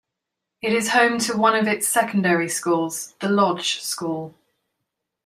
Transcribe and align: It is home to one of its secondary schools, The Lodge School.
It 0.63 0.73
is 0.73 0.93
home 0.93 1.19
to 1.19 1.37
one 1.37 1.53
of 1.55 1.67
its 1.67 1.87
secondary 1.87 2.49
schools, 2.49 3.13
The 3.19 3.29
Lodge 3.29 3.81
School. 3.81 4.33